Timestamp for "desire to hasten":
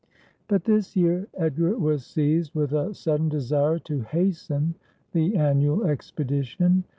3.29-4.73